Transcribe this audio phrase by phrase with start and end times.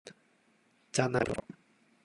[0.91, 1.43] 真系佩服